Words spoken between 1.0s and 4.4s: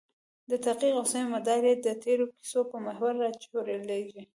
څېړنې مدار یې د تېرو کیسو پر محور راچورلېږي.